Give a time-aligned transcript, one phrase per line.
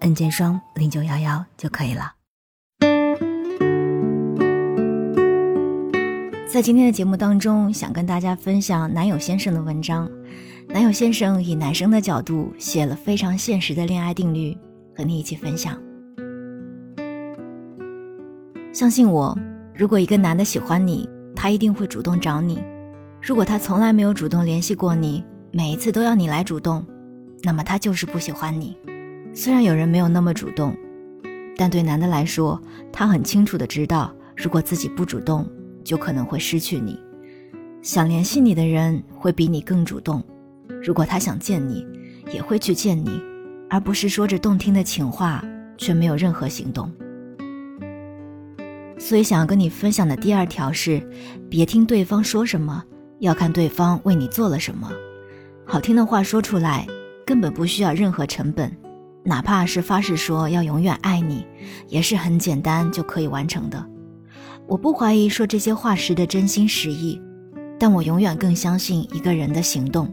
[0.00, 2.12] N 键双零九幺幺就可以了。
[6.46, 10.08] 在今天的节目当中，想跟大家分享男友先生的文章。
[10.68, 14.56] 男友先生以男生的角度写了非常现实的恋爱定律，
[14.96, 15.78] 和你一起分享。
[18.72, 19.36] 相信我，
[19.74, 22.56] 如果一个男的喜欢你，他一定会主动找你；
[23.22, 26.84] 如果他从来没有主动联系过你，每一次都要你来主动，
[27.42, 28.76] 那么他就是不喜欢你。
[29.38, 30.74] 虽然有人没有那么主动，
[31.58, 32.58] 但对男的来说，
[32.90, 35.46] 他很清楚的知道，如果自己不主动，
[35.84, 36.98] 就可能会失去你。
[37.82, 40.24] 想联系你的人会比你更主动，
[40.82, 41.86] 如果他想见你，
[42.32, 43.20] 也会去见你，
[43.68, 45.44] 而不是说着动听的情话，
[45.76, 46.90] 却没有任何行动。
[48.98, 51.06] 所以，想要跟你分享的第二条是：
[51.50, 52.82] 别听对方说什么，
[53.18, 54.90] 要看对方为你做了什么。
[55.66, 56.86] 好听的话说出来，
[57.26, 58.74] 根本不需要任何成本。
[59.26, 61.44] 哪怕是发誓说要永远爱你，
[61.88, 63.84] 也是很简单就可以完成的。
[64.68, 67.20] 我不怀疑说这些话时的真心实意，
[67.76, 70.08] 但我永远更相信一个人的行动。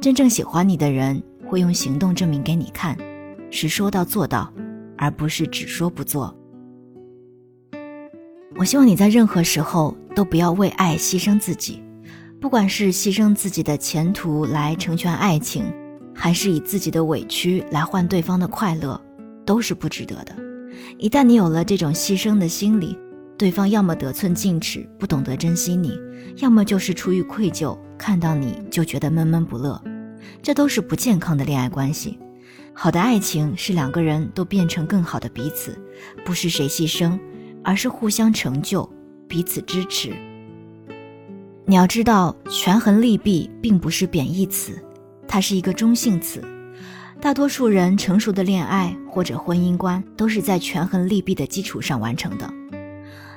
[0.00, 2.96] 真正喜欢你的人会用行动证明给你看，
[3.50, 4.50] 是说到做到，
[4.96, 6.34] 而不是只说不做。
[8.56, 11.82] 我希望你在任何时候都不要为爱牺牲自己，
[12.40, 15.64] 不管是牺牲自己的前途来成全爱情。
[16.22, 19.00] 还是以自己的委屈来换对方的快乐，
[19.46, 20.36] 都是不值得的。
[20.98, 22.94] 一旦你有了这种牺牲的心理，
[23.38, 25.92] 对方要么得寸进尺，不懂得珍惜你；
[26.36, 29.82] 要么就是出于愧疚，看到你就觉得闷闷不乐。
[30.42, 32.18] 这都是不健康的恋爱关系。
[32.74, 35.74] 好的爱情是两个人都变成更好的彼此，
[36.22, 37.18] 不是谁牺牲，
[37.64, 38.86] 而是互相成就，
[39.26, 40.12] 彼此支持。
[41.64, 44.78] 你要知道，权衡利弊并不是贬义词。
[45.32, 46.42] 它是一个中性词，
[47.20, 52.52] 大多数人成熟的恋爱或者婚姻观都是在权衡利弊的基础上完成的。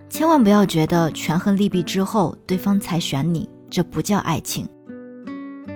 [0.09, 4.68] 千万不要觉得权衡利弊之后对方才选你，这不叫爱情。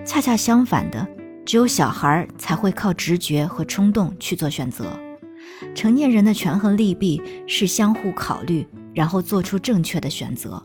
[0.03, 1.07] 恰恰相反的，
[1.45, 4.99] 只有小孩才会靠直觉和冲动去做选择。
[5.75, 10.61] 成年人的权衡利弊是相互考虑，然后做出正确的选择。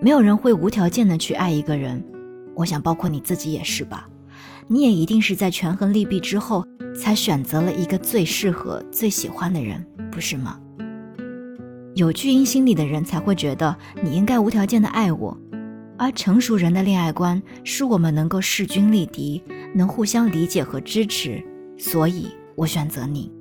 [0.00, 2.00] 没有人会无条件的去爱一个人，
[2.54, 4.08] 我想包括你自己也是吧。
[4.70, 6.62] 你也一定是在权衡利弊之后，
[6.94, 10.60] 才选择了一个最适合、最喜欢的人，不是吗？
[11.94, 15.36] 有巨婴心理的人才会觉得你应该无条件的爱我，
[15.96, 19.42] 而成熟人的恋爱观是我们能够势均力敌，
[19.74, 21.42] 能互相理解和支持，
[21.78, 23.32] 所以我选择你。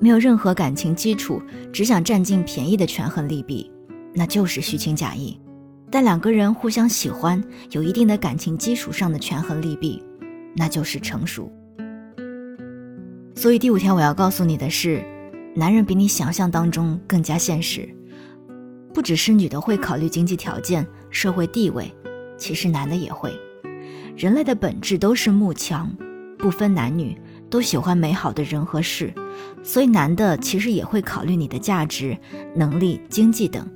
[0.00, 1.40] 没有任何感情基础，
[1.72, 3.70] 只想占尽便宜的权衡利弊，
[4.12, 5.40] 那就是虚情假意。
[5.88, 10.02] 但两个人互相喜欢，有一定的感情基础上的权衡利弊。
[10.54, 11.52] 那就是成熟。
[13.34, 15.04] 所以第五条我要告诉你的是，
[15.54, 17.88] 男人比你想象当中更加现实。
[18.94, 21.90] 不只是女的会考虑经济条件、社会地位，
[22.36, 23.32] 其实男的也会。
[24.14, 25.90] 人类的本质都是慕强，
[26.38, 29.12] 不分男女，都喜欢美好的人和事。
[29.62, 32.16] 所以男的其实也会考虑你的价值、
[32.54, 33.66] 能力、经济等，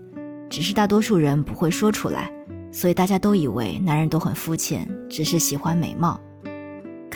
[0.51, 2.31] 只是大多数人不会说出来。
[2.71, 6.21] 所以大家都以为男人都很肤浅，只是喜欢美貌。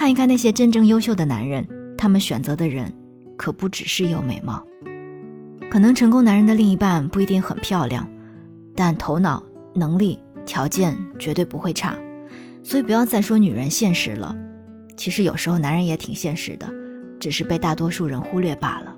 [0.01, 1.63] 看一看那些真正优秀的男人，
[1.95, 2.91] 他们选择的人
[3.37, 4.67] 可不只是有美貌。
[5.71, 8.09] 可能成功男人的另一半不一定很漂亮，
[8.75, 9.45] 但头脑、
[9.75, 11.95] 能力、条件绝对不会差。
[12.63, 14.35] 所以不要再说女人现实了，
[14.97, 16.67] 其实有时候男人也挺现实的，
[17.19, 18.97] 只是被大多数人忽略罢了。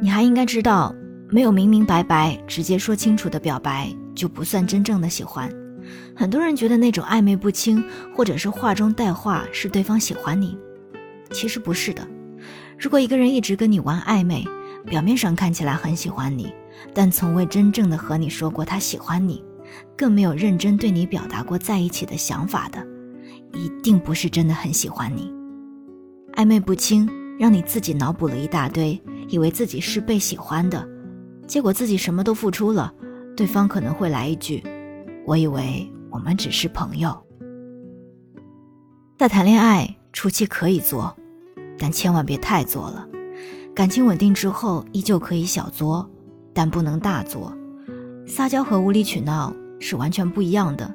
[0.00, 0.94] 你还应该知道，
[1.30, 5.50] 没有明明白白、直接说清楚的表白，就不算真正的喜欢。
[6.14, 7.84] 很多人觉得那种暧昧不清，
[8.14, 10.56] 或者是话中带话，是对方喜欢你，
[11.30, 12.06] 其实不是的。
[12.78, 14.44] 如果一个人一直跟你玩暧昧，
[14.86, 16.52] 表面上看起来很喜欢你，
[16.94, 19.42] 但从未真正的和你说过他喜欢你，
[19.96, 22.86] 更没有认真对你表达过在一起的想法的，
[23.52, 25.32] 一定不是真的很喜欢你。
[26.34, 30.86] 暧昧不清，让你自己脑补了一大堆，以为自己是被喜欢的，
[31.46, 32.92] 结果自己什么都付出了，
[33.34, 34.62] 对方可能会来一句。
[35.26, 37.12] 我以为我们只是朋友，
[39.18, 41.16] 在谈恋爱初期可以做，
[41.76, 43.04] 但千万别太作了。
[43.74, 46.08] 感情稳定之后，依旧可以小作，
[46.54, 47.52] 但不能大作。
[48.24, 50.94] 撒娇和无理取闹是完全不一样的。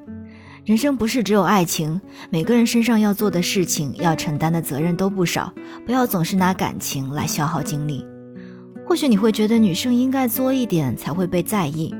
[0.64, 2.00] 人生不是只有爱情，
[2.30, 5.54] 每个人身上要做的事情、要承担的责任都不少。
[5.86, 8.06] 不要总是拿感情来消耗精力。
[8.88, 11.94] 或许你会觉得女生应该作一点才会被在意，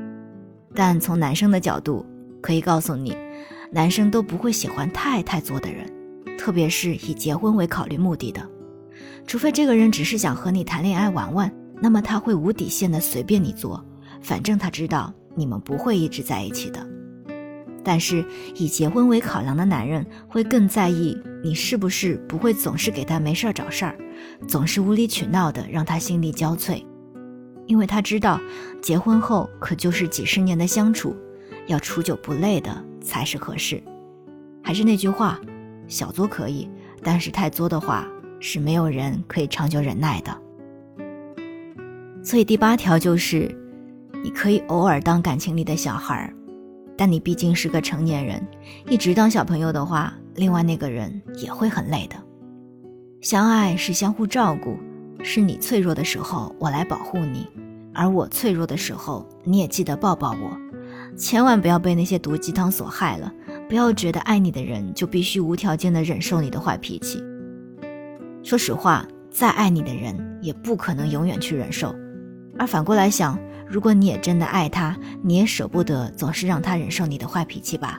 [0.74, 2.06] 但从男生的角度，
[2.42, 3.16] 可以告诉你，
[3.70, 5.90] 男生都不会喜欢太太作的人，
[6.36, 8.46] 特别是以结婚为考虑目的的。
[9.26, 11.50] 除非这个人只是想和你谈恋爱玩玩，
[11.80, 13.82] 那么他会无底线的随便你做，
[14.20, 16.86] 反正他知道你们不会一直在一起的。
[17.84, 18.24] 但是
[18.54, 23.96] 以结婚为考量的男人会更在意你是不是不会总是给他没事儿找事儿，
[24.46, 26.84] 总是无理取闹的让他心力交瘁，
[27.66, 28.40] 因为他知道
[28.80, 31.16] 结婚后可就是几十年的相处，
[31.72, 32.70] 要处久不累的
[33.00, 33.82] 才是合适。
[34.62, 35.40] 还是那句话，
[35.88, 36.70] 小作可以，
[37.02, 38.06] 但是太作的话
[38.38, 40.38] 是没有人可以长久忍耐的。
[42.22, 43.50] 所以第八条就是，
[44.22, 46.32] 你可以偶尔当感情里的小孩儿。
[46.96, 48.46] 但你毕竟是个成年人，
[48.86, 52.16] 一直当小朋友的话，另外那个人也会很累的。
[53.22, 54.76] 相爱是相互照顾，
[55.24, 57.48] 是你脆弱的时候我来保护你，
[57.94, 60.61] 而我脆弱的时候你也记得抱抱我。
[61.16, 63.32] 千万不要被那些毒鸡汤所害了，
[63.68, 67.22] 不要觉得爱你的人就必须无条件的忍受你的坏脾气。
[68.42, 71.94] 说实话，再爱你的人也不可能永远去忍受，
[72.58, 73.38] 而反过来想。
[73.68, 77.98] 如果你也真的爱他，你也舍不得总是让他忍受你的坏脾气吧。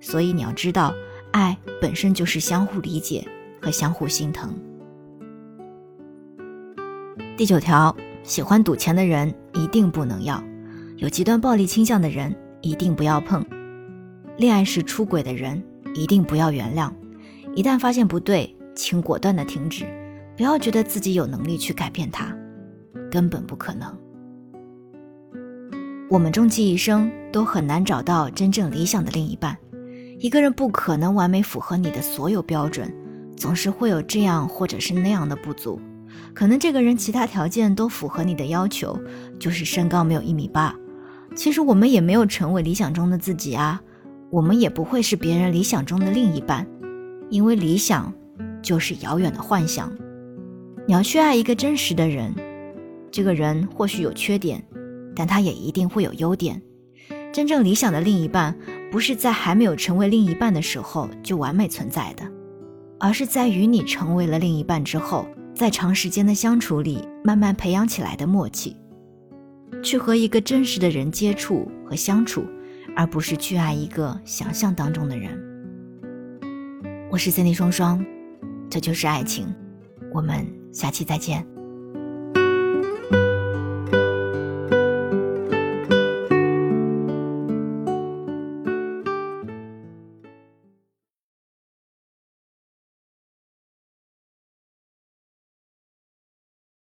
[0.00, 0.92] 所以你要知道，
[1.30, 3.26] 爱本身就是相互理解
[3.58, 4.54] 和相互心疼。
[7.38, 10.42] 第九条，喜欢赌钱的人一定不能要，
[11.02, 13.44] 有极端暴力倾向的人一定不要碰，
[14.36, 15.60] 恋爱时出轨的人
[15.96, 16.92] 一定不要原谅。
[17.56, 19.84] 一旦发现不对，请果断的停止，
[20.36, 22.32] 不要觉得自己有能力去改变他，
[23.10, 23.92] 根本不可能。
[26.08, 29.58] 我们终其一生都很难找到真正理想的另一半，
[30.20, 32.94] 一个人不可能完美符合你的所有标准，
[33.36, 35.80] 总是会有这样或者是那样的不足。
[36.32, 38.96] 可能这个人其他条件都符合你的要求，
[39.40, 40.72] 就是身高没有一米八。
[41.34, 43.80] 其实我们也没有成为理想中的自己啊，
[44.30, 46.66] 我们也不会是别人理想中的另一半，
[47.30, 48.12] 因为理想
[48.62, 49.92] 就是遥远的幻想。
[50.86, 52.34] 你要去爱一个真实的人，
[53.10, 54.62] 这个人或许有缺点。
[55.14, 56.62] 但他也一定会有优点。
[57.34, 58.56] 真正理想的另一半，
[58.90, 62.24] 不是在还没有成为另一半的时候就完美存在的，
[62.98, 68.74] 而是在与你成为了另一半之后，在长时间的相处里慢慢培养起来的默契。
[69.82, 72.44] 去和一个真实的人接触和相处，
[72.96, 75.40] 而不是去爱一个想象当中的人。
[77.10, 78.04] 我是在那双双，
[78.68, 79.46] 这就是爱情。
[80.12, 81.46] 我们下期再见。